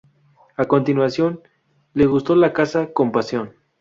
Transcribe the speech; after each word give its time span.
A 0.57 0.65
continuación, 0.65 1.41
le 1.93 2.07
gustó 2.07 2.35
la 2.35 2.53
caza 2.53 2.91
con 2.91 3.11
pasión. 3.11 3.53